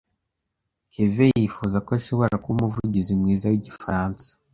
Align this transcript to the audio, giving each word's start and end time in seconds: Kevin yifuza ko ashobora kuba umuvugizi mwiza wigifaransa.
Kevin 0.93 1.31
yifuza 1.41 1.77
ko 1.85 1.89
ashobora 1.99 2.39
kuba 2.43 2.55
umuvugizi 2.59 3.11
mwiza 3.19 3.51
wigifaransa. 3.51 4.27